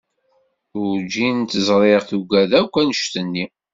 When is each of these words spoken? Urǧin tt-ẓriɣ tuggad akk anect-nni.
Urǧin 0.81 1.37
tt-ẓriɣ 1.41 2.01
tuggad 2.09 2.51
akk 2.59 2.73
anect-nni. 2.81 3.45